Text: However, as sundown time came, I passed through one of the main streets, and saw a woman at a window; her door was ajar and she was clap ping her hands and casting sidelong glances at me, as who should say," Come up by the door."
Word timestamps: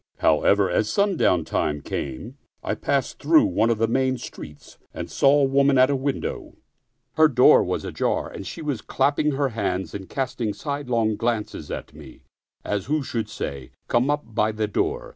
However, 0.17 0.67
as 0.67 0.89
sundown 0.89 1.45
time 1.45 1.79
came, 1.81 2.39
I 2.63 2.73
passed 2.73 3.19
through 3.21 3.45
one 3.45 3.69
of 3.69 3.77
the 3.77 3.87
main 3.87 4.17
streets, 4.17 4.79
and 4.95 5.11
saw 5.11 5.39
a 5.41 5.47
woman 5.47 5.77
at 5.77 5.91
a 5.91 5.95
window; 5.95 6.55
her 7.17 7.27
door 7.27 7.61
was 7.63 7.85
ajar 7.85 8.27
and 8.27 8.47
she 8.47 8.63
was 8.63 8.81
clap 8.81 9.17
ping 9.17 9.33
her 9.33 9.49
hands 9.49 9.93
and 9.93 10.09
casting 10.09 10.55
sidelong 10.55 11.17
glances 11.17 11.69
at 11.69 11.93
me, 11.93 12.23
as 12.65 12.85
who 12.85 13.03
should 13.03 13.29
say," 13.29 13.69
Come 13.89 14.09
up 14.09 14.33
by 14.33 14.51
the 14.51 14.65
door." 14.65 15.09